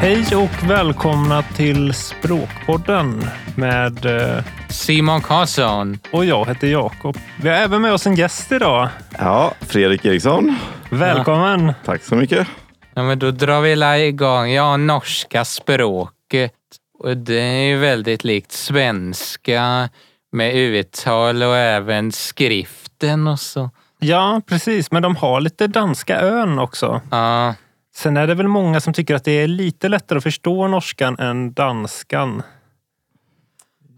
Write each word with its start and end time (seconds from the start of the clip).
Hej 0.00 0.36
och 0.36 0.70
välkomna 0.70 1.42
till 1.42 1.94
Språkpodden 1.94 3.24
med... 3.56 4.06
eh, 4.06 4.44
Simon 4.68 5.20
Karlsson. 5.20 5.98
Och 6.12 6.24
jag 6.24 6.46
heter 6.46 6.66
Jakob. 6.66 7.16
Vi 7.42 7.48
har 7.48 7.56
även 7.56 7.82
med 7.82 7.92
oss 7.92 8.06
en 8.06 8.14
gäst 8.14 8.52
idag. 8.52 8.88
Ja, 9.18 9.52
Fredrik 9.60 10.04
Eriksson. 10.04 10.56
Välkommen! 10.90 11.72
Tack 11.84 12.02
så 12.02 12.16
mycket. 12.16 12.48
Ja, 12.94 13.02
men 13.02 13.18
då 13.18 13.30
drar 13.30 13.60
vi 13.60 13.76
la 13.76 13.98
igång. 13.98 14.50
Ja, 14.50 14.76
norska 14.76 15.44
språket. 15.44 16.52
Och 16.98 17.16
det 17.16 17.40
är 17.40 17.68
ju 17.68 17.76
väldigt 17.76 18.24
likt 18.24 18.52
svenska 18.52 19.88
med 20.32 20.54
uttal 20.54 21.42
och 21.42 21.56
även 21.56 22.12
skriften 22.12 23.26
och 23.28 23.40
så. 23.40 23.70
Ja, 23.98 24.40
precis. 24.46 24.90
Men 24.90 25.02
de 25.02 25.16
har 25.16 25.40
lite 25.40 25.66
danska 25.66 26.20
ön 26.20 26.58
också. 26.58 27.00
Ja, 27.10 27.54
Sen 27.96 28.16
är 28.16 28.26
det 28.26 28.34
väl 28.34 28.48
många 28.48 28.80
som 28.80 28.92
tycker 28.92 29.14
att 29.14 29.24
det 29.24 29.32
är 29.32 29.48
lite 29.48 29.88
lättare 29.88 30.16
att 30.16 30.22
förstå 30.22 30.68
norskan 30.68 31.18
än 31.18 31.52
danskan. 31.52 32.42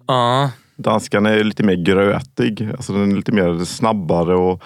ja. 0.07 0.51
Danskan 0.77 1.27
är 1.27 1.45
lite 1.45 1.63
mer 1.63 1.75
grötig. 1.75 2.69
Alltså 2.73 2.93
den 2.93 3.13
är 3.13 3.17
lite 3.17 3.33
mer 3.33 3.65
snabbare 3.65 4.35
och 4.37 4.63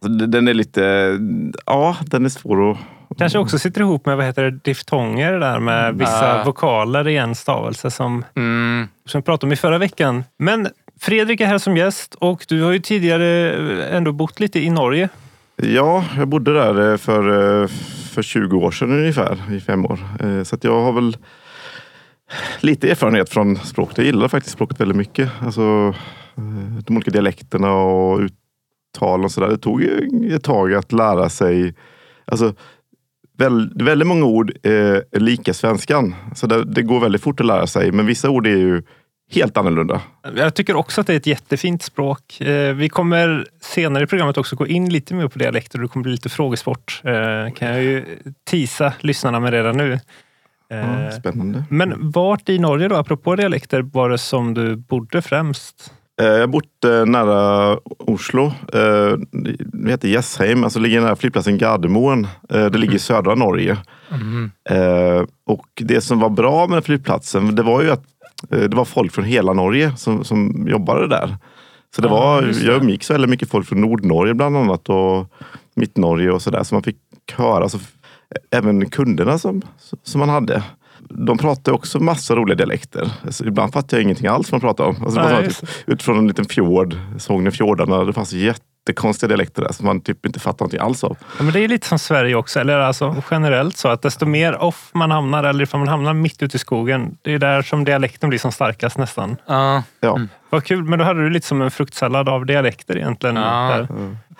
den 0.00 0.48
är 0.48 0.54
lite, 0.54 1.18
ja 1.66 1.96
den 2.00 2.24
är 2.24 2.28
svår 2.28 2.70
att... 2.70 2.78
Kanske 3.18 3.38
också 3.38 3.58
sitter 3.58 3.80
ihop 3.80 4.06
med 4.06 4.16
vad 4.16 4.26
heter 4.26 4.42
det, 4.44 4.50
diftonger 4.64 5.32
där 5.32 5.58
med 5.60 5.94
vissa 5.94 6.36
Ja. 6.38 6.42
vokaler 6.44 7.08
i 7.08 7.16
en 7.16 7.34
stavelse 7.34 7.90
som, 7.90 8.24
Mm. 8.36 8.88
som 9.06 9.20
vi 9.20 9.24
pratade 9.24 9.48
om 9.48 9.52
i 9.52 9.56
förra 9.56 9.78
veckan. 9.78 10.24
Men 10.38 10.68
Fredrik 11.00 11.40
är 11.40 11.46
här 11.46 11.58
som 11.58 11.76
gäst 11.76 12.14
och 12.14 12.44
du 12.48 12.62
har 12.62 12.72
ju 12.72 12.78
tidigare 12.78 13.52
ändå 13.96 14.12
bott 14.12 14.40
lite 14.40 14.60
i 14.60 14.70
Norge. 14.70 15.08
Ja, 15.56 16.04
jag 16.16 16.28
bodde 16.28 16.54
där 16.54 16.90
eh, 16.92 16.96
för, 16.96 17.62
eh, 17.62 17.68
för 18.10 18.22
20 18.22 18.56
år 18.56 18.70
sedan 18.70 18.92
ungefär, 18.92 19.52
i 19.52 19.60
fem 19.60 19.86
år. 19.86 19.98
Eh, 20.20 20.42
Så 20.42 20.54
att 20.54 20.64
jag 20.64 20.80
har 20.82 20.92
väl 20.92 21.16
lite 22.60 22.90
erfarenhet 22.90 23.30
från 23.30 23.56
språket. 23.56 23.98
Jag 23.98 24.06
gillar 24.06 24.28
faktiskt 24.28 24.54
språket 24.54 24.80
väldigt 24.80 24.96
mycket. 24.96 25.30
Alltså, 25.42 25.94
eh, 26.36 26.82
de 26.86 26.96
olika 26.96 27.10
dialekterna 27.10 27.72
och 27.72 28.20
uttal 28.90 29.24
och 29.24 29.32
sådär. 29.32 29.48
Det 29.48 29.58
tog 29.58 29.82
ju 29.82 30.34
ett 30.36 30.44
tag 30.44 30.74
att 30.74 30.92
lära 30.92 31.28
sig. 31.28 31.74
Alltså, 32.24 32.54
väl, 33.38 33.72
väldigt 33.84 34.08
många 34.08 34.24
ord 34.24 34.52
eh, 34.62 34.72
är 34.72 35.20
lika 35.20 35.54
svenskan. 35.54 36.14
Så 36.34 36.46
det, 36.46 36.64
det 36.64 36.82
går 36.82 37.00
väldigt 37.00 37.22
fort 37.22 37.40
att 37.40 37.46
lära 37.46 37.66
sig. 37.66 37.92
Men 37.92 38.06
vissa 38.06 38.30
ord 38.30 38.46
är 38.46 38.56
ju 38.56 38.82
helt 39.32 39.56
annorlunda. 39.56 40.00
Jag 40.36 40.54
tycker 40.54 40.76
också 40.76 41.00
att 41.00 41.06
det 41.06 41.12
är 41.12 41.16
ett 41.16 41.26
jättefint 41.26 41.82
språk. 41.82 42.40
Eh, 42.40 42.74
Vi 42.74 42.88
kommer 42.88 43.46
senare 43.60 44.04
i 44.04 44.06
programmet 44.06 44.38
också 44.38 44.56
gå 44.56 44.66
in 44.66 44.92
lite 44.92 45.14
mer 45.14 45.28
på 45.28 45.38
dialekter 45.38 45.78
och 45.78 45.82
det 45.82 45.88
kommer 45.88 46.02
bli 46.04 46.12
lite 46.12 46.28
frågesport. 46.28 47.00
Eh, 47.04 47.54
Kan 47.54 47.68
jag 47.68 47.82
ju 47.82 48.04
tisa 48.50 48.92
lyssnarna 49.00 49.40
med 49.40 49.52
redan 49.52 49.76
nu. 49.76 49.98
Ja, 50.72 51.10
spännande. 51.10 51.64
Men 51.70 52.10
vart 52.10 52.48
i 52.48 52.58
Norge 52.58 52.88
då, 52.88 52.96
apropå 52.96 53.36
dialekter, 53.36 53.82
var 53.82 54.10
det 54.10 54.18
som 54.18 54.54
du 54.54 54.76
bodde 54.76 55.22
främst? 55.22 55.92
Eh, 56.20 56.26
Jag 56.26 56.40
har 56.40 56.46
bott 56.46 56.84
eh, 56.84 57.04
nära 57.06 57.78
Oslo. 57.98 58.44
Eh, 58.72 59.16
Det 59.72 59.90
heter 59.90 60.08
Jessheim, 60.08 60.64
alltså 60.64 60.78
ligger 60.78 61.00
nära 61.00 61.16
flygplatsen 61.16 61.58
Gardermoen. 61.58 62.26
Det 62.48 62.74
ligger 62.78 62.94
i 62.94 62.98
södra 62.98 63.34
Norge. 63.34 63.76
Mm. 64.10 64.50
Och 65.46 65.66
det 65.74 66.00
som 66.00 66.18
var 66.20 66.28
bra 66.30 66.66
med 66.66 66.84
flygplatsen, 66.84 67.54
det 67.54 67.62
var 67.62 67.82
ju 67.82 67.90
att 67.90 68.04
det 68.48 68.74
var 68.74 68.84
folk 68.84 69.12
från 69.12 69.24
hela 69.24 69.52
Norge 69.52 69.96
som, 69.96 70.24
som 70.24 70.66
jobbade 70.68 71.08
där. 71.08 71.36
Så 71.96 72.02
det 72.02 72.08
Ja, 72.08 72.14
var, 72.14 72.42
det. 72.42 72.60
jag 72.62 72.82
umgicks 72.82 73.10
väldigt 73.10 73.30
mycket 73.30 73.50
folk 73.50 73.66
från 73.68 73.80
Nordnorge 73.80 74.34
bland 74.34 74.56
annat 74.56 74.88
och 74.88 75.26
Mittnorge 75.76 76.30
och 76.30 76.42
sådär. 76.42 76.62
Så 76.62 76.74
man 76.74 76.82
fick 76.82 76.96
höra, 77.32 77.62
alltså, 77.62 77.78
även 78.50 78.90
kunderna 78.90 79.38
som, 79.38 79.62
som 80.02 80.18
man 80.18 80.28
hade. 80.28 80.62
De 81.10 81.38
pratade 81.38 81.74
också 81.74 82.00
massa 82.00 82.34
roliga 82.34 82.56
dialekter. 82.56 83.10
Så 83.30 83.44
ibland 83.44 83.72
fattade 83.72 83.96
jag 83.96 84.02
ingenting 84.02 84.26
alls 84.26 84.52
vad 84.52 84.60
de 84.60 84.66
pratade 84.66 84.88
om. 84.88 85.04
Alltså, 85.04 85.20
Nej, 85.20 85.48
typ, 85.48 85.68
utifrån 85.86 86.18
en 86.18 86.28
liten 86.28 86.44
fjord, 86.44 86.96
Sognefjordarna, 87.18 88.04
det 88.04 88.12
fanns 88.12 88.32
jättekonstiga 88.32 89.28
dialekter 89.28 89.62
där 89.62 89.72
som 89.72 89.86
man 89.86 90.00
typ 90.00 90.26
inte 90.26 90.40
fattade 90.40 90.62
någonting 90.62 90.80
alls 90.80 91.04
av. 91.04 91.16
Ja, 91.38 91.44
men 91.44 91.52
det 91.52 91.60
är 91.60 91.68
lite 91.68 91.86
som 91.86 91.98
Sverige 91.98 92.34
också, 92.34 92.60
eller 92.60 92.78
alltså 92.78 93.22
generellt 93.30 93.76
så 93.76 93.88
att 93.88 94.02
desto 94.02 94.26
mer 94.26 94.62
off 94.62 94.90
man 94.94 95.10
hamnar, 95.10 95.44
eller 95.44 95.64
ifall 95.64 95.80
man 95.80 95.88
hamnar 95.88 96.14
mitt 96.14 96.42
ute 96.42 96.56
i 96.56 96.60
skogen, 96.60 97.16
det 97.22 97.34
är 97.34 97.38
där 97.38 97.62
som 97.62 97.84
dialekten 97.84 98.28
blir 98.28 98.38
som 98.38 98.52
starkast 98.52 98.98
nästan. 98.98 99.36
Ja. 99.46 99.82
Ja. 100.00 100.20
Vad 100.50 100.64
kul, 100.64 100.84
men 100.84 100.98
då 100.98 101.04
hade 101.04 101.22
du 101.22 101.30
lite 101.30 101.46
som 101.46 101.62
en 101.62 101.70
fruktsallad 101.70 102.28
av 102.28 102.46
dialekter 102.46 102.96
egentligen. 102.96 103.36
Ja. 103.36 103.42
Där. 103.42 103.88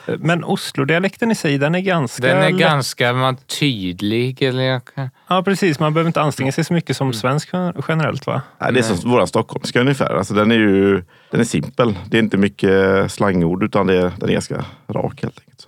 Men 0.07 0.45
Oslo-dialekten 0.45 1.31
i 1.31 1.35
sig, 1.35 1.59
den 1.59 1.75
är 1.75 1.81
ganska... 1.81 2.27
Den 2.27 2.37
är 2.37 2.51
lätt- 2.51 2.61
ganska 2.61 3.13
man, 3.13 3.37
tydlig. 3.37 4.43
Eller 4.43 4.63
jag 4.63 4.83
kan... 4.95 5.11
Ja, 5.29 5.43
precis. 5.43 5.81
Man 5.81 5.95
behöver 5.95 6.09
inte 6.09 6.21
anstränga 6.21 6.53
sig 6.53 6.65
så 6.65 6.73
mycket 6.73 6.97
som 6.97 7.13
svensk 7.13 7.49
generellt, 7.89 8.27
va? 8.27 8.43
Nej, 8.59 8.73
det 8.73 8.79
är 8.79 8.83
som 8.83 9.11
våran 9.11 9.27
stockholmska 9.27 9.81
ungefär. 9.81 10.15
Alltså, 10.15 10.35
den 10.35 10.51
är 10.51 10.57
ju 10.57 11.03
den 11.31 11.41
är 11.41 11.45
simpel. 11.45 11.99
Det 12.09 12.17
är 12.17 12.23
inte 12.23 12.37
mycket 12.37 13.13
slangord 13.13 13.63
utan 13.63 13.87
det 13.87 13.95
är, 13.95 14.13
den 14.19 14.29
är 14.29 14.33
ganska 14.33 14.65
rak 14.89 15.23
helt 15.23 15.39
enkelt. 15.39 15.67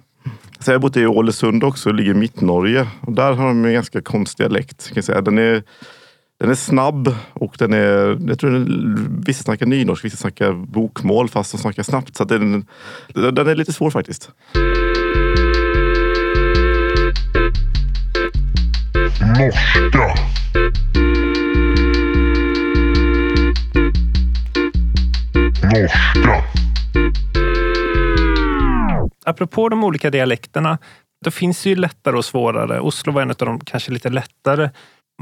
Så 0.58 0.70
jag 0.70 0.74
har 0.74 0.80
bott 0.80 0.96
i 0.96 1.06
Ålesund 1.06 1.64
också, 1.64 1.90
det 1.90 1.96
ligger 1.96 2.10
i 2.10 2.14
Mittnorge. 2.14 2.86
Och 3.00 3.12
där 3.12 3.32
har 3.32 3.46
de 3.46 3.64
en 3.64 3.72
ganska 3.72 4.00
konstig 4.00 4.46
dialekt. 4.46 4.86
Kan 4.86 4.94
jag 4.94 5.04
säga. 5.04 5.20
Den, 5.20 5.38
är, 5.38 5.62
den 6.42 6.50
är 6.50 6.54
snabb 6.54 7.14
och 7.32 7.54
den 7.58 7.72
är, 7.72 8.18
jag 8.28 8.38
tror 8.38 8.50
den, 8.50 9.22
vissa 9.26 9.42
snackar 9.42 9.66
nynorsk, 9.66 10.04
vissa 10.04 10.16
snackar 10.16 10.52
bokmål 10.52 11.28
fast 11.28 11.52
de 11.52 11.58
snackar 11.58 11.82
snabbt. 11.82 12.16
Så 12.16 12.24
den, 12.24 12.66
den 13.14 13.48
är 13.48 13.54
lite 13.54 13.72
svår 13.72 13.90
faktiskt. 13.90 14.30
Norska. 19.38 19.80
Norska. 26.14 26.62
Apropå 29.24 29.68
de 29.68 29.84
olika 29.84 30.10
dialekterna, 30.10 30.78
då 31.24 31.30
finns 31.30 31.62
det 31.62 31.68
ju 31.68 31.76
lättare 31.76 32.16
och 32.16 32.24
svårare. 32.24 32.80
Oslo 32.80 33.12
var 33.12 33.22
en 33.22 33.30
av 33.30 33.36
de 33.36 33.60
kanske 33.60 33.92
lite 33.92 34.08
lättare. 34.08 34.70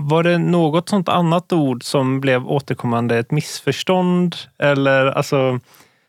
Var 0.01 0.23
det 0.23 0.39
något 0.39 0.89
sånt 0.89 1.09
annat 1.09 1.53
ord 1.53 1.83
som 1.85 2.21
blev 2.21 2.47
återkommande 2.47 3.19
ett 3.19 3.31
missförstånd? 3.31 4.37
Eller 4.59 5.07
alltså, 5.07 5.61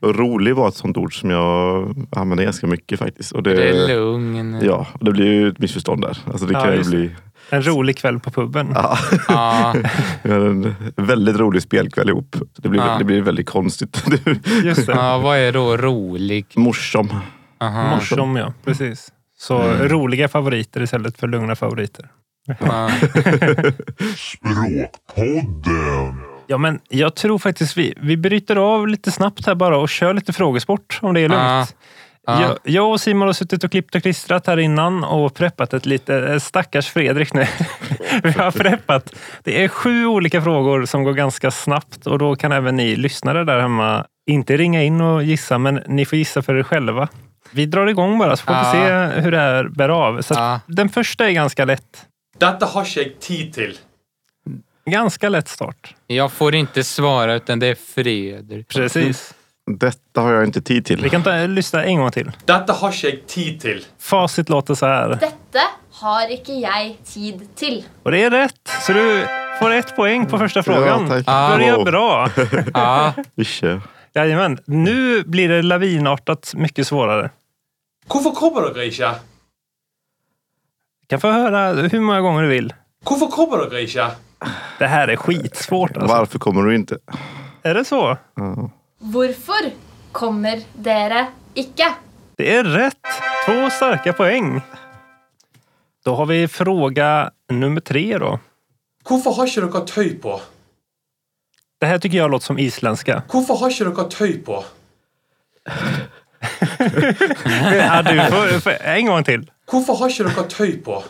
rolig 0.04 0.56
var 0.56 0.68
ett 0.68 0.76
sånt 0.76 0.98
ord 0.98 1.20
som 1.20 1.30
jag 1.30 1.96
använder 2.16 2.44
ganska 2.44 2.68
mycket 2.68 3.00
faktiskt. 3.00 3.32
Och 3.32 3.44
det, 3.44 3.54
Det 3.54 3.70
är 3.70 3.88
lugn. 3.88 4.60
Ja, 4.64 4.88
och 4.94 5.06
det 5.06 5.12
blir 5.12 5.26
ju 5.26 5.48
ett 5.48 5.60
missförstånd 5.60 6.02
där. 6.02 6.18
Alltså 6.26 6.46
det 6.46 6.54
Ja, 6.54 6.64
kan 6.64 6.74
ju 6.76 6.84
bli 6.84 7.12
en 7.50 7.68
rolig 7.68 7.98
kväll 7.98 8.20
på 8.20 8.32
puben? 8.32 8.72
Ja. 8.76 8.98
Ja. 9.28 9.76
En 10.24 10.76
väldigt 10.96 11.36
rolig 11.38 11.62
spelkväll 11.62 12.10
ihop. 12.10 12.36
Det 12.58 12.70
blir, 12.70 12.82
Ja. 12.82 12.98
det 12.98 13.04
blir 13.04 13.22
väldigt 13.22 13.50
konstigt. 13.50 14.04
Just 14.64 14.88
det. 14.88 14.94
ja, 14.94 15.18
vad 15.18 15.38
är 15.38 15.52
då 15.52 15.78
rolig? 15.78 16.46
Morsom. 16.56 17.10
Aha. 17.60 17.96
Morsom, 17.96 18.36
ja. 18.36 18.54
Precis. 18.66 19.12
Så 19.38 19.62
roliga 19.82 20.28
favoriter 20.28 20.82
istället 20.82 21.18
för 21.18 21.28
lugna 21.28 21.56
favoriter. 21.56 22.10
Språkpodden. 24.16 26.22
Ja, 26.48 26.58
men 26.58 26.80
jag 26.90 27.16
tror 27.16 27.40
faktiskt 27.40 27.78
vi, 27.78 27.94
vi 28.02 28.18
bryter 28.18 28.56
av 28.56 28.88
lite 28.88 29.12
snabbt 29.12 29.46
här 29.46 29.56
bara 29.56 29.78
och 29.78 29.90
kör 29.90 30.14
lite 30.14 30.34
frågesport 30.34 31.00
om 31.02 31.14
det 31.14 31.20
är 31.20 31.30
lugnt. 31.30 31.76
Ja. 32.26 32.42
Jag, 32.42 32.58
jag 32.64 32.92
och 32.92 33.02
Simon 33.02 33.28
har 33.28 33.34
suttit 33.34 33.64
och 33.64 33.72
klippt 33.72 33.96
och 33.96 34.02
klistrat 34.02 34.48
här 34.48 34.60
innan 34.60 35.04
och 35.04 35.34
preppat 35.34 35.74
ett 35.74 35.86
lite, 35.86 36.16
eh, 36.16 36.38
stackars 36.40 36.90
Fredrik 36.90 37.34
nu. 37.34 37.42
vi 38.24 38.32
har 38.32 38.52
preppat. 38.52 39.14
Det 39.44 39.64
är 39.64 39.68
sju 39.68 40.06
olika 40.06 40.42
frågor 40.42 40.86
som 40.86 41.04
går 41.04 41.14
ganska 41.14 41.52
snabbt 41.52 42.08
och 42.08 42.20
då 42.20 42.36
kan 42.36 42.52
även 42.52 42.76
ni 42.76 42.96
lyssnare 42.96 43.44
där 43.44 43.60
hemma 43.60 44.06
inte 44.28 44.58
ringa 44.58 44.84
in 44.84 45.02
och 45.02 45.24
gissa, 45.24 45.58
men 45.58 45.76
ni 45.88 46.06
får 46.06 46.18
gissa 46.18 46.42
för 46.42 46.56
er 46.56 46.64
själva. 46.64 47.08
Vi 47.52 47.66
drar 47.66 47.88
igång 47.88 48.18
bara 48.18 48.38
så 48.38 48.46
får 48.46 48.54
vi 48.54 48.72
se 48.72 48.94
hur 49.22 49.32
det 49.32 49.40
här 49.40 49.64
bär 49.70 49.90
av. 49.90 50.22
Så 50.22 50.34
Ja. 50.34 50.60
Den 50.68 50.90
första 50.90 51.28
är 51.28 51.32
ganska 51.32 51.66
lätt. 51.66 52.06
Dette 52.42 52.66
har 52.66 52.88
jeg 52.96 53.20
tid 53.20 53.54
til. 53.54 53.78
Ganska 54.86 55.30
lätt 55.30 55.48
start. 55.48 55.96
Jag 56.08 56.32
får 56.32 56.56
inte 56.56 56.84
svara 56.84 57.36
utan 57.36 57.60
det 57.60 57.68
är 57.68 57.76
Fredrik. 57.76 58.68
Precis. 58.68 59.34
Detta 59.80 60.22
har 60.22 60.34
jag 60.34 60.44
inte 60.44 60.62
tid 60.62 60.86
till. 60.86 61.02
Vi 61.04 61.10
kan 61.10 61.24
ta, 61.24 61.46
lyssna 61.48 61.84
en 61.84 61.98
gång 62.00 62.12
till. 62.12 62.32
Dette 62.46 62.74
har 62.74 62.94
jeg 63.04 63.28
tid 63.28 63.62
til. 63.62 63.86
Facit 64.00 64.50
låter 64.50 64.76
så 64.76 64.86
här. 64.86 65.10
Dette 65.10 65.62
har 65.92 66.32
ikke 66.32 66.54
jeg 66.62 66.98
tid 67.06 67.48
til. 67.56 67.84
Och 68.04 68.12
det 68.12 68.24
är 68.24 68.30
rätt. 68.30 68.70
Så 68.82 68.94
du 68.94 69.26
får 69.60 69.72
ett 69.72 69.96
poäng 69.96 70.26
på 70.26 70.38
första 70.38 70.64
frågan. 70.64 71.08
tack. 71.10 71.26
Börjar 71.26 71.76
Wow. 71.76 71.86
bra. 71.86 72.30
Ja. 72.74 73.14
Jajamän. 74.14 74.58
Nu 74.66 75.24
blir 75.24 75.50
det 75.50 75.62
lavinartat 75.62 76.54
mycket 76.56 76.88
svårare. 76.88 77.30
Hvorfor 78.08 78.32
kommer 78.36 78.62
dere 78.62 78.86
ikke? 78.86 79.16
Kan 81.12 81.22
få 81.22 81.32
höra 81.32 81.74
hur 81.74 82.00
många 82.00 82.22
gånger 82.22 82.42
du 82.42 82.48
vill. 82.48 82.74
Hvorfor 83.04 83.28
kommer 83.28 83.58
dere 83.58 83.82
ikke? 83.82 84.12
Det 84.80 84.88
här 84.88 85.08
är 85.08 85.16
skitsvårt. 85.16 85.98
Alltså. 85.98 86.18
Varför 86.18 86.40
kommer 86.40 86.62
du 86.64 86.76
inte? 86.76 86.98
Är 87.64 87.74
det 87.74 87.86
så? 87.86 88.18
Hvorfor 89.00 89.72
kommer 90.12 90.62
dere 90.74 91.28
ikke? 91.54 91.94
Det 92.38 92.56
är 92.56 92.64
rätt. 92.64 92.98
Två 93.46 93.70
starka 93.70 94.14
poäng. 94.14 94.62
Då 96.06 96.16
har 96.16 96.26
vi 96.26 96.48
fråga 96.48 97.32
nummer 97.50 97.82
tre 97.82 98.18
då. 98.18 98.40
Hvorfor 99.10 99.34
har 99.34 99.48
ikke 99.48 99.62
dere 99.68 99.86
tøy 99.86 100.16
på? 100.16 100.42
Det 101.80 101.86
här 101.86 102.00
tycker 102.00 102.18
jag 102.18 102.32
låter 102.32 102.46
som 102.46 102.60
isländska. 102.60 103.24
Hvorfor 103.32 103.56
har 103.56 103.70
ikke 103.70 103.86
dere 103.86 104.10
tøy 104.10 104.38
på? 104.46 104.64
Ja, 107.76 108.02
du 108.02 108.18
får, 108.18 108.60
får, 108.60 108.72
en 108.82 109.06
gång 109.06 109.24
till. 109.24 109.52
Hvorfor 109.72 109.96
har 110.02 110.10
ikke 110.12 110.24
dere 110.30 110.48
tøy 110.52 110.74
på? 110.84 111.02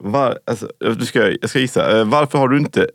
Var, 0.00 0.38
alltså, 0.46 0.68
du 0.80 1.06
ska, 1.06 1.30
jag 1.40 1.50
ska 1.50 1.58
gissa. 1.58 1.98
Eh, 1.98 2.04
Varför 2.04 2.38
har 2.38 2.48
du 2.48 2.58
inte 2.58 2.86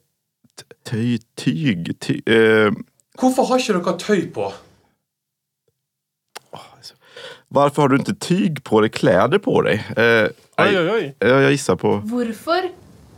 t- 0.58 0.76
ty, 0.86 1.18
tyg? 1.36 2.00
Ty, 2.00 2.22
eh, 2.26 2.72
Hvorfor 3.20 3.44
har 3.50 3.58
ikke 3.60 3.74
dere 3.80 3.98
tøy 4.00 4.28
på? 4.34 4.52
varför 7.52 7.82
har 7.82 7.90
du 7.90 7.96
inte 7.96 8.16
tyg 8.16 8.64
på 8.64 8.82
dig, 8.82 8.90
kläder 8.90 9.38
på 9.40 9.62
dig? 9.62 9.74
Eh, 9.98 10.30
Oj, 10.58 10.80
oj, 10.80 10.90
oj. 10.92 11.16
Jag, 11.20 11.42
jag 11.42 11.52
gissar 11.52 11.76
på... 11.76 11.96
Hvorfor 11.98 12.70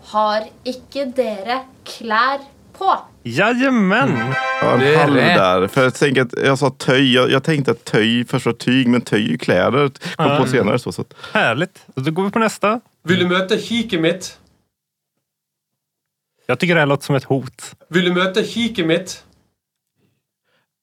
har 0.03 0.45
ikke 0.65 1.05
dere 1.15 1.57
klær 1.83 2.39
på? 2.81 2.99
Jajamän! 3.23 4.33
Ja, 4.61 4.73
en 4.73 4.79
Det 4.79 4.95
är 4.95 5.07
rätt. 5.07 5.37
där. 5.37 5.67
För 5.67 5.83
jag, 5.83 5.95
tänker 5.95 6.21
att, 6.21 6.33
jag 6.45 6.59
sa 6.59 6.69
töj. 6.69 7.13
Jag, 7.13 7.31
jag 7.31 7.43
tänkte 7.43 7.71
att 7.71 7.85
töj 7.85 8.25
först 8.25 8.45
var 8.45 8.53
tyg, 8.53 8.87
men 8.87 9.01
töj 9.01 9.25
är 9.25 9.29
ju 9.29 9.37
kläder. 9.37 9.89
Kom 10.15 10.25
Ja. 10.25 10.37
på 10.37 10.47
senare. 10.47 10.79
Så, 10.79 10.91
så 10.91 11.05
Härligt. 11.33 11.85
Då 11.95 12.11
går 12.11 12.23
vi 12.23 12.31
på 12.31 12.39
nästa. 12.39 12.81
Vil 13.03 13.19
du 13.19 13.27
møte 13.27 13.55
hiket 13.55 14.01
mitt? 14.01 14.37
Jag 16.45 16.59
tycker 16.59 16.73
det 16.75 16.81
här 16.81 16.85
låter 16.87 17.05
som 17.05 17.15
ett 17.15 17.23
hot. 17.23 17.75
Vil 17.89 18.05
du 18.05 18.13
møte 18.13 18.41
hiket 18.41 18.85
mitt? 18.87 19.23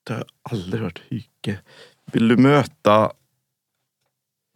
det 0.06 0.12
har 0.14 0.20
jag 0.20 0.52
aldrig 0.52 0.82
hört. 0.82 1.02
Hyke. 1.08 1.58
Vill 2.12 2.28
du 2.28 2.36
möta... 2.36 3.12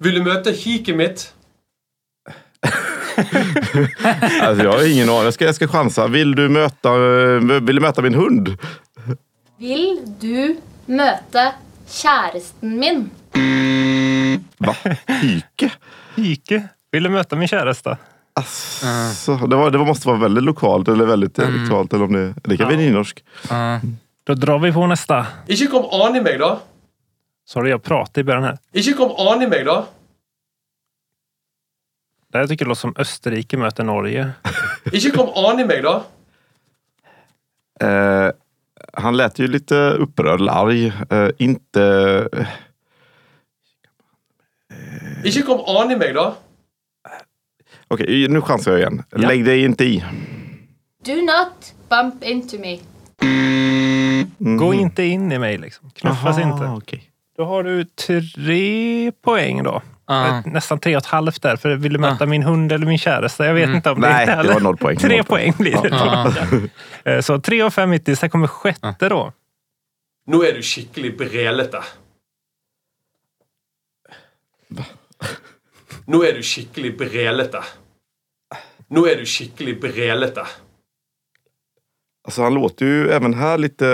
Vil 0.02 0.14
du 0.14 0.22
møte 0.22 0.50
hiket 0.52 0.96
mitt? 0.96 1.34
Alltså, 4.42 4.64
jag 4.64 4.72
har 4.72 4.92
ingen 4.92 5.08
aning. 5.08 5.24
Jag 5.24 5.34
ska, 5.34 5.44
jag 5.44 5.54
ska 5.54 5.68
chansa. 5.68 6.06
Vill 6.06 6.34
du 6.34 6.48
möta, 6.48 6.88
eh, 6.88 7.60
vill 7.60 7.76
du 7.76 7.80
möta 7.80 8.02
min 8.02 8.14
hund? 8.14 8.56
Vil 9.58 10.00
du 10.20 10.56
møte 10.86 11.52
kjæresten 11.88 12.78
min? 12.78 13.10
Va? 14.58 14.74
Hyke? 15.06 15.70
Ike. 16.16 16.68
Vill 16.92 17.02
du 17.02 17.08
möta 17.08 17.36
min 17.36 17.48
käresta? 17.48 17.96
Alltså, 18.34 19.36
det, 19.36 19.56
var, 19.56 19.70
det 19.70 19.78
måste 19.78 20.08
vara 20.08 20.18
väldigt 20.18 20.44
lokalt 20.44 20.88
eller 20.88 21.04
väldigt 21.04 21.38
mm. 21.38 21.70
Eller 21.92 22.02
om 22.02 22.12
det, 22.12 22.34
det 22.44 22.56
kan 22.56 22.66
vara 22.66 22.76
nynorsk. 22.76 23.24
Ja. 23.50 23.80
Då 24.24 24.34
drar 24.34 24.58
vi 24.58 24.72
på 24.72 24.86
nästa. 24.86 25.26
Ikke 25.46 25.66
kom 25.66 25.84
an 25.90 26.16
i 26.16 26.20
meg, 26.20 26.38
da. 26.38 26.60
Sorry, 27.48 27.70
jag 27.70 27.82
pratade 27.82 28.20
i 28.20 28.24
början 28.24 28.44
här. 28.44 28.58
Ikke 28.72 28.92
kom 28.92 29.10
an 29.18 29.42
i 29.42 29.46
meg, 29.46 29.66
da. 29.66 29.84
Det 32.32 32.38
här 32.38 32.46
tycker 32.46 32.64
jag 32.64 32.68
låter 32.68 32.80
som 32.80 32.94
Österrike 32.98 33.56
möter 33.56 33.84
Norge. 33.84 34.30
Ikke 34.92 35.10
kom 35.10 35.28
an 35.36 35.60
i 35.60 35.64
meg, 35.64 35.82
da. 35.84 36.04
Eh, 37.80 38.30
han 38.92 39.16
lät 39.16 39.38
ju 39.38 39.48
lite 39.48 39.90
upprörd, 39.90 40.40
eller 40.40 40.52
arg. 40.52 40.86
Eh, 41.10 41.28
inte... 41.38 41.84
Ikke 45.24 45.42
kom 45.42 45.60
an 45.76 45.92
i 45.92 45.96
meg, 45.96 46.14
da. 46.16 46.32
Okej, 47.88 48.28
nu 48.28 48.40
chansar 48.40 48.72
jag 48.72 48.80
igen. 48.80 49.02
Ja. 49.10 49.18
Lägg 49.18 49.44
dig 49.44 49.64
inte 49.64 49.84
i. 49.84 50.04
Do 51.04 51.14
not 51.14 51.74
bump 51.88 52.24
into 52.24 52.58
me. 52.58 52.78
Gå 54.58 54.74
inte 54.74 55.02
in 55.02 55.32
i 55.32 55.38
mig 55.38 55.58
liksom. 55.58 55.90
Knuffas 55.90 56.38
Aha, 56.38 56.52
inte. 56.52 56.64
okej. 56.66 57.02
Då 57.36 57.44
har 57.44 57.62
du 57.62 57.84
tre 57.84 59.12
poäng 59.12 59.62
då. 59.62 59.82
Ja. 60.06 60.42
Nästan 60.46 60.78
tre 60.80 60.96
och 60.96 61.02
ett 61.02 61.06
halvt 61.08 61.42
där. 61.42 61.56
För 61.56 61.76
vill 61.76 61.92
du 61.92 61.98
möta 61.98 62.26
min 62.26 62.42
hund 62.42 62.72
eller 62.72 62.86
min 62.86 62.98
käresta? 62.98 63.46
Jag 63.46 63.54
vet 63.54 63.68
inte 63.68 63.90
om 63.90 64.00
det 64.00 64.08
Nej, 64.08 64.26
det 64.26 64.32
heller. 64.32 64.52
var 64.54 64.60
noll 64.60 64.76
poäng. 64.76 64.96
Tre 64.96 65.16
Noll 65.16 65.24
poäng. 65.26 65.52
poäng 65.52 65.62
blir 65.62 65.82
det. 65.82 65.88
då. 65.88 66.68
Eh, 67.10 67.20
Så 67.20 67.40
tre 67.40 67.62
av 67.62 67.70
fem 67.70 67.92
hittills. 67.92 68.22
Här 68.22 68.28
kommer 68.28 68.46
sjätte 68.46 69.08
då. 69.08 69.32
Nå 70.26 70.44
er 70.44 70.52
du 70.52 70.62
skikkelig 70.62 71.18
brelete. 71.18 71.82
Nå 76.06 76.24
er 76.24 76.32
du 76.32 76.42
skikkelig 76.42 76.98
brelete. 76.98 77.62
Nå 78.88 79.06
er 79.08 79.16
du 79.16 79.26
skikkelig 79.26 79.80
brelete. 79.80 80.46
Alltså 82.24 82.42
han 82.42 82.54
låter 82.54 82.86
ju 82.86 83.10
även 83.10 83.34
här 83.34 83.58
lite... 83.58 83.86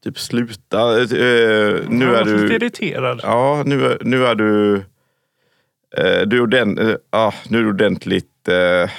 ah, 0.00 0.04
Typ 0.04 0.18
sluta. 0.18 1.00
Eh, 1.00 1.06
nu 1.08 2.04
Jag 2.04 2.14
är 2.14 2.18
var 2.18 2.24
lite 2.24 2.36
du... 2.38 2.54
irriterad. 2.54 3.20
Ja, 3.22 3.62
nu, 3.66 3.86
är- 3.86 3.98
nu 4.04 4.26
är 4.26 4.34
du... 4.34 4.76
Eh, 5.96 6.20
du 6.26 6.36
är 6.36 6.40
ordent, 6.40 6.78
eh, 6.78 6.94
ja, 7.10 7.34
nu 7.48 7.58
är 7.58 7.62
du 7.62 7.68
ordentligt... 7.68 8.48
Eh, 8.48 8.54
jag 8.54 8.90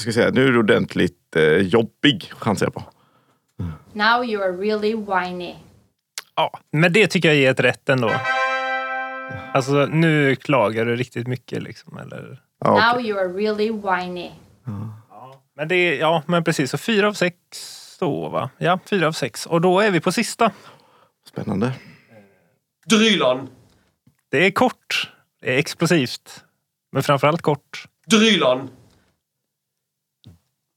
ska 0.00 0.12
säga, 0.12 0.30
nu 0.30 0.46
är 0.48 0.52
du 0.52 0.58
ordentligt 0.58 1.36
eh, 1.36 1.42
jobbig, 1.56 2.32
chansar 2.38 2.66
jag 2.66 2.74
på. 2.74 2.82
Now 3.92 4.24
you 4.24 4.42
are 4.42 4.52
really 4.52 4.94
whiny. 4.94 5.54
Ja, 6.34 6.58
men 6.72 6.92
det 6.92 7.06
tycker 7.06 7.28
jag 7.28 7.36
är 7.38 7.50
ett 7.50 7.60
rätt 7.60 7.88
ändå. 7.88 8.10
Alltså 9.54 9.72
nu 9.86 10.36
klagar 10.36 10.84
du 10.84 10.96
riktigt 10.96 11.26
mycket 11.26 11.62
liksom. 11.62 11.98
Eller? 11.98 12.40
Ja, 12.64 12.72
okej. 12.72 12.92
Now 12.92 13.06
you 13.10 13.18
are 13.18 13.28
really 13.28 13.70
whiny. 13.70 14.30
Men 15.56 15.68
det 15.68 15.74
är, 15.74 16.00
ja, 16.00 16.22
men 16.26 16.44
precis. 16.44 16.70
Så 16.70 16.78
fyra 16.78 17.08
av 17.08 17.12
sex 17.12 17.36
då 17.98 18.28
va? 18.28 18.50
Ja, 18.58 18.78
fyra 18.90 19.06
av 19.06 19.12
sex. 19.12 19.46
Och 19.46 19.60
då 19.60 19.80
är 19.80 19.90
vi 19.90 20.00
på 20.00 20.12
sista. 20.12 20.50
Spännande. 21.28 21.72
Dryland. 22.86 23.48
Det 24.30 24.46
är 24.46 24.50
kort. 24.50 25.12
Det 25.40 25.54
är 25.54 25.58
explosivt. 25.58 26.44
Men 26.92 27.02
framförallt 27.02 27.42
kort. 27.42 27.88
Dryland. 28.06 28.68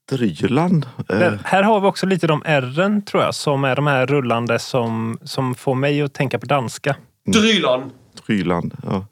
Dryland. 0.10 0.86
Eh, 1.10 1.34
här 1.44 1.64
har 1.64 1.80
vi 1.82 1.88
också 1.88 2.06
lite 2.06 2.28
de 2.28 2.44
r 2.46 3.02
tror 3.06 3.24
jag, 3.24 3.36
som 3.36 3.64
är 3.64 3.76
de 3.76 3.88
här 3.88 4.06
rullande 4.06 4.60
som, 4.60 5.20
som 5.24 5.56
får 5.56 5.76
mig 5.76 6.02
att 6.02 6.14
tänka 6.14 6.40
på 6.40 6.46
danska. 6.46 6.96
Dryland. 7.26 7.92
Dryland, 8.26 8.78
ja. 8.84 9.06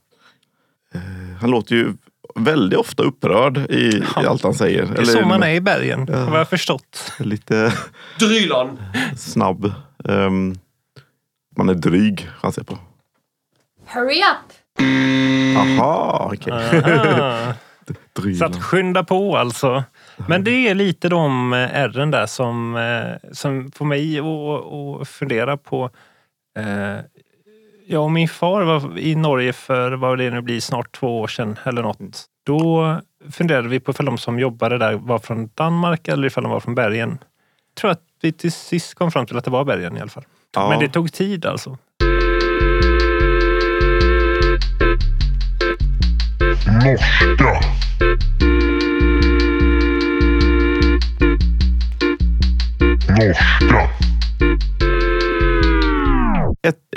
Eh, 0.94 1.02
han 1.42 1.52
låter 1.52 1.76
ju 1.76 1.94
väldigt 2.38 2.80
ofta 2.80 3.04
upprörd 3.04 3.58
i, 3.58 3.98
i 3.98 4.04
allt 4.28 4.44
han 4.44 4.54
säger. 4.54 4.86
Det 4.86 5.02
är 5.02 5.06
så 5.06 5.22
man 5.26 5.44
är 5.44 5.50
i 5.50 5.62
bergen, 5.62 6.06
vad 6.06 6.40
jag 6.40 6.50
förstått. 6.50 7.14
Lite 7.20 7.74
Dryland. 8.20 8.78
snabb. 9.18 9.74
Ehm, 10.10 10.56
man 11.58 11.70
är 11.70 11.74
dryg, 11.74 12.30
chansar 12.42 12.60
jag 12.68 12.68
på. 12.68 12.78
Hurry 13.86 14.22
up! 14.22 14.54
Aha, 15.58 16.32
okej. 16.34 16.54
Ah. 16.54 17.54
Så 17.88 18.22
Dryland. 18.22 18.56
att 18.56 18.64
skynda 18.64 19.04
på 19.04 19.38
alltså. 19.38 19.84
Men 20.28 20.44
det 20.44 20.70
är 20.70 20.76
lite 20.76 21.10
de 21.10 21.54
r 21.54 21.90
där 22.12 22.26
som, 22.26 22.76
eh, 22.76 23.30
som 23.34 23.72
får 23.72 23.86
mig 23.86 24.20
att, 24.20 25.02
att 25.02 25.08
fundera 25.08 25.58
på. 25.58 25.90
Eh, 26.60 26.98
jag 27.88 28.04
och 28.04 28.12
min 28.12 28.28
far 28.28 28.64
var 28.64 29.00
i 29.00 29.16
Norge 29.16 29.54
för 29.54 29.92
vad 29.92 30.18
det 30.18 30.30
nu 30.30 30.42
blir 30.42 30.60
snart 30.60 30.92
två 30.92 31.22
år 31.22 31.28
sedan 31.28 31.60
eller 31.64 31.82
något. 31.82 32.26
Då 32.46 32.96
funderade 33.32 33.68
vi 33.68 33.80
på 33.80 33.92
ifall 33.92 34.06
de 34.06 34.18
som 34.18 34.40
jobbade 34.40 34.78
där 34.78 34.94
var 34.94 35.20
från 35.20 35.50
Danmark 35.54 36.08
eller 36.08 36.28
ifall 36.28 36.44
de 36.44 36.52
var 36.52 36.60
från 36.60 36.76
bergen. 36.76 37.10
Jag 37.10 37.82
tror 37.82 37.92
att 37.92 38.02
vi 38.22 38.32
till 38.32 38.52
sist 38.52 38.94
kom 38.94 39.12
fram 39.12 39.26
till 39.26 39.38
att 39.38 39.44
det 39.44 39.52
var 39.52 39.66
bergen 39.66 39.98
i 39.98 40.00
alla 40.00 40.10
fall. 40.10 40.26
Ja. 40.56 40.70
Men 40.70 40.80
det 40.80 40.90
tog 40.90 41.14
tid 41.14 41.46
alltså. 41.46 41.78
Norska. 46.86 47.26
Norska. 53.10 54.07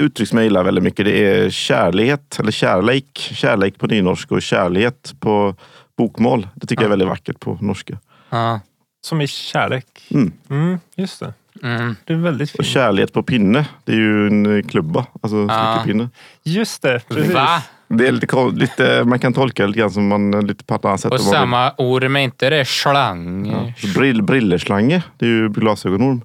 Uttryck 0.00 0.28
som 0.28 0.38
jag 0.38 0.44
gillar 0.44 0.64
väldigt 0.64 0.84
mycket 0.84 1.04
det 1.04 1.24
är 1.24 1.50
kärlighet, 1.50 2.36
eller 2.40 2.52
kärlek. 2.52 3.30
Kärlek 3.34 3.78
på 3.78 3.86
nynorska 3.86 4.34
och 4.34 4.42
kärlighet 4.42 5.14
på 5.20 5.54
bokmål. 5.98 6.48
Det 6.54 6.66
tycker 6.66 6.82
jag 6.82 6.86
är 6.86 6.90
väldigt 6.90 7.08
vackert 7.08 7.40
på 7.40 7.58
norska. 7.60 7.98
Ja. 8.30 8.60
Som 9.02 9.20
i 9.20 9.26
kärlek. 9.26 9.86
Mm. 10.10 10.32
Mm, 10.50 10.78
just 10.96 11.20
det. 11.20 11.34
Mm. 11.62 11.96
Det 12.04 12.12
är 12.12 12.16
väldigt 12.16 12.50
Och 12.50 12.64
fint. 12.64 12.74
kärlighet 12.74 13.12
på 13.12 13.22
pinne, 13.22 13.66
det 13.84 13.92
är 13.92 13.96
ju 13.96 14.26
en 14.26 14.62
klubba. 14.68 15.06
Alltså 15.22 15.36
Ja. 15.36 15.74
slickerpinne. 15.82 16.08
Just 16.42 16.82
det, 16.82 17.08
precis. 17.08 17.32
Va? 17.34 17.62
Det 17.94 18.08
är 18.08 18.12
lite, 18.12 18.36
lite, 18.54 19.04
man 19.04 19.18
kan 19.18 19.32
tolka 19.32 19.62
det 19.62 19.66
lite 19.68 19.80
grann 19.80 19.90
som 19.90 20.08
man 20.08 20.30
lite 20.46 20.64
på 20.64 20.74
ett 20.74 20.84
annat 20.84 21.00
sätt. 21.00 21.12
Och 21.12 21.18
man 21.18 21.24
vill. 21.26 21.32
samma 21.34 21.72
orm, 21.78 22.16
är 22.16 22.20
inte 22.20 22.50
det 22.50 22.64
slang? 22.64 23.46
Ja. 23.46 23.72
Brill, 23.94 24.22
brillerslange, 24.22 25.02
det 25.18 25.26
är 25.26 25.30
ju 25.30 25.48
glasögonorm. 25.48 26.22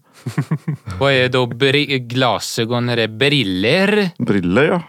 Vad 1.00 1.14
är 1.14 1.30
då 1.30 1.46
bri- 1.46 1.98
glasögon? 2.00 2.90
Är 2.90 2.96
det 2.96 3.08
briller? 3.08 4.10
Briller 4.18 4.64
ja. 4.64 4.82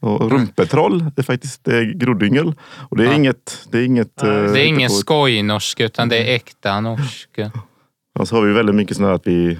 Och 0.00 0.30
rumpetroll 0.30 1.04
är 1.16 1.22
faktiskt 1.22 1.68
eh, 1.68 1.80
groddyngel. 1.80 2.54
Och 2.88 2.96
det 2.96 3.02
är 3.04 3.06
Ja. 3.08 3.14
inget... 3.14 3.66
Det 3.70 3.78
är, 3.78 3.84
inget, 3.84 4.22
eh, 4.22 4.28
Det 4.28 4.60
är 4.60 4.64
ingen 4.66 4.80
hittepå. 4.80 4.94
skojnorska 5.00 5.84
utan 5.84 6.08
det 6.08 6.16
är 6.18 6.34
äkta 6.34 6.80
norska. 6.80 7.50
Och 8.18 8.28
så 8.28 8.36
har 8.36 8.42
vi 8.42 8.52
väldigt 8.52 8.74
mycket 8.74 8.96
sådär 8.96 9.10
att 9.12 9.26
vi, 9.26 9.58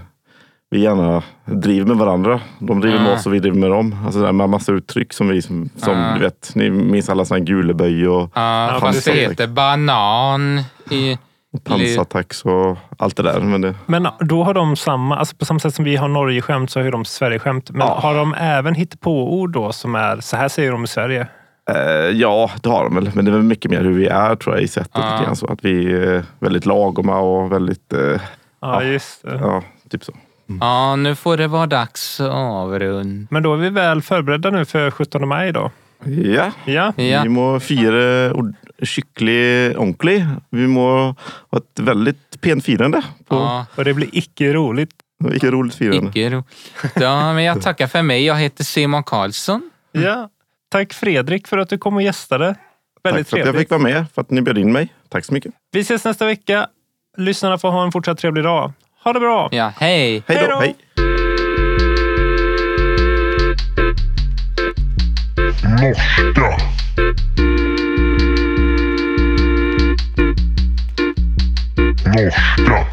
vi 0.70 0.80
gärna 0.80 1.22
driver 1.44 1.86
med 1.86 1.96
varandra. 1.96 2.40
De 2.58 2.80
driver 2.80 2.98
med 2.98 3.10
Ja. 3.10 3.14
oss 3.14 3.26
och 3.26 3.34
vi 3.34 3.38
driver 3.38 3.58
med 3.58 3.70
dem. 3.70 3.96
Alltså 4.04 4.20
där 4.20 4.32
med 4.32 4.48
massa 4.48 4.72
uttryck 4.72 5.12
som 5.12 5.28
vi 5.28 5.42
som, 5.42 5.68
som 5.76 5.98
Ja. 5.98 6.14
du 6.14 6.20
vet, 6.20 6.52
ni 6.54 6.70
minns 6.70 7.08
alla 7.08 7.24
sådana 7.24 7.44
guleböj 7.44 8.08
och 8.08 8.30
Ja, 8.34 8.72
Ja, 8.72 8.80
fast 8.80 9.04
det 9.04 9.12
heter 9.12 9.46
banan 9.46 10.58
i... 10.90 11.18
pansartax 11.64 12.42
och 12.44 12.76
allt 12.98 13.16
det 13.16 13.22
där. 13.22 13.40
Men 13.40 13.60
det, 13.60 13.74
Men 13.86 14.08
då 14.20 14.44
har 14.44 14.54
de 14.54 14.76
samma, 14.76 15.16
alltså 15.16 15.36
på 15.36 15.44
samma 15.44 15.60
sätt 15.60 15.74
som 15.74 15.84
vi 15.84 15.96
har 15.96 16.08
Norge-skämt 16.08 16.70
så 16.70 16.78
har 16.78 16.84
ju 16.84 16.90
de 16.90 17.04
Sverige-skämt. 17.04 17.70
Men 17.70 17.86
Ja. 17.86 17.98
har 18.02 18.14
de 18.14 18.34
även 18.34 18.74
hittepåord 18.74 19.52
då 19.52 19.72
som 19.72 19.94
är, 19.94 20.20
så 20.20 20.36
här 20.36 20.48
säger 20.48 20.72
de 20.72 20.84
i 20.84 20.86
Sverige? 20.86 21.26
eh, 21.70 21.76
ja, 22.18 22.50
det 22.62 22.68
har 22.70 22.84
de 22.84 22.94
väl. 22.94 23.10
Men 23.14 23.24
det 23.24 23.30
är 23.30 23.32
väl 23.32 23.42
mycket 23.42 23.70
mer 23.70 23.80
hur 23.80 23.92
vi 23.92 24.06
är 24.06 24.36
tror 24.36 24.54
jag 24.54 24.62
i 24.64 24.68
sättet. 24.68 25.04
Ja. 25.26 25.34
Så 25.34 25.46
att 25.52 25.64
vi 25.64 25.92
är 25.94 26.24
väldigt 26.38 26.66
lagoma 26.66 27.18
och 27.18 27.52
väldigt... 27.52 27.92
Eh, 27.92 28.00
Ja, 28.62 28.82
Ja. 28.82 28.82
just 28.82 29.22
det. 29.22 29.38
ja, 29.42 29.62
typ 29.90 30.04
så. 30.04 30.12
Ja, 30.60 30.96
nu 30.96 31.14
får 31.14 31.36
det 31.36 31.46
vara 31.48 31.66
dags 31.66 32.20
att 32.20 32.30
avrunda. 32.30 33.26
Men 33.30 33.42
då 33.42 33.52
är 33.54 33.56
vi 33.58 33.70
väl 33.70 34.02
förberedda 34.02 34.50
nu 34.50 34.64
för 34.64 34.90
17 34.90 35.28
maj 35.28 35.52
då? 35.52 35.70
Ja, 36.04 36.52
Ja. 36.64 36.92
Ja. 36.96 37.22
vi 37.22 37.28
må 37.28 37.60
fira 37.60 38.32
skicklig 38.82 39.76
ordentlig. 39.78 40.26
Vi 40.50 40.66
må 40.66 41.14
ha 41.50 41.58
ett 41.58 41.78
väldigt 41.80 42.40
pent 42.40 42.64
firande. 42.64 43.02
På, 43.28 43.34
Ja, 43.36 43.66
Och 43.76 43.84
det 43.84 43.94
blir 43.94 44.08
icke 44.12 44.52
roligt. 44.52 44.90
Vilket 45.24 45.50
roligt 45.50 45.74
firande. 45.74 46.10
icke 46.10 46.30
ro. 46.30 46.42
Ja, 46.94 47.32
men 47.32 47.44
jag 47.44 47.62
tackar 47.62 47.86
för 47.86 48.02
mig. 48.02 48.24
Jag 48.24 48.34
heter 48.36 48.64
Simon 48.64 49.02
Karlsson. 49.02 49.70
Ja. 49.92 50.28
Tack 50.70 50.92
Fredrik 50.92 51.46
för 51.48 51.58
att 51.58 51.68
du 51.68 51.78
kom 51.78 51.96
och 51.96 52.02
gästade. 52.02 52.46
Tack 52.54 53.12
Väldigt 53.12 53.28
för 53.28 53.40
att 53.40 53.46
jag 53.46 53.56
fick 53.56 53.70
vara 53.70 53.80
med, 53.82 54.04
för 54.14 54.20
att 54.22 54.30
ni 54.30 54.42
bjöd 54.42 54.58
in 54.58 54.72
mig. 54.72 54.94
Tack 55.08 55.24
så 55.24 55.34
mycket. 55.34 55.52
Vi 55.72 55.80
ses 55.80 56.04
nästa 56.04 56.26
vecka. 56.26 56.66
Lyssnarna 57.16 57.58
får 57.58 57.70
ha 57.70 57.84
en 57.84 57.92
fortsatt 57.92 58.18
trevlig 58.18 58.44
dag. 58.44 58.72
Ha 59.02 59.12
det 59.12 59.20
bra! 59.20 59.48
Ja, 59.52 59.72
hej! 59.78 60.22
Hej 60.26 60.48
då. 60.48 60.60
Hej. 60.60 60.76
Norska. 65.64 66.56
Norska. 72.04 72.86